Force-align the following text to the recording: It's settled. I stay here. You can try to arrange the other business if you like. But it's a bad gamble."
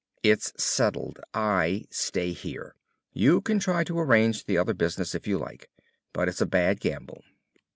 It's 0.23 0.51
settled. 0.57 1.19
I 1.31 1.85
stay 1.91 2.31
here. 2.33 2.73
You 3.13 3.39
can 3.39 3.59
try 3.59 3.83
to 3.83 3.99
arrange 3.99 4.45
the 4.45 4.57
other 4.57 4.73
business 4.73 5.13
if 5.13 5.27
you 5.27 5.37
like. 5.37 5.69
But 6.11 6.27
it's 6.27 6.41
a 6.41 6.47
bad 6.47 6.79
gamble." 6.79 7.23